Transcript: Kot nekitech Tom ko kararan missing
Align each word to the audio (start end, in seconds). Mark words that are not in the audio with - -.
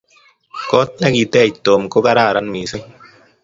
Kot 0.69 0.89
nekitech 1.01 1.53
Tom 1.65 1.81
ko 1.91 1.97
kararan 2.05 2.47
missing 2.53 2.85